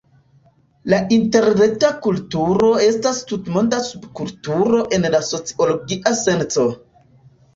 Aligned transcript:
La 0.91 0.99
interreta 1.15 1.89
kulturo 2.05 2.69
estas 2.85 3.19
tutmonda 3.31 3.81
subkulturo 3.89 4.81
en 4.99 5.05
la 5.17 5.21
sociologia 5.27 6.15
senco. 6.23 6.65